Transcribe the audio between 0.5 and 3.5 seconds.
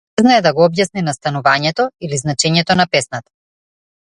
го објасни настанувањето или значењето на песната.